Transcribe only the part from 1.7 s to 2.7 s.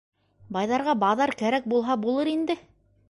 булһа булыр инде.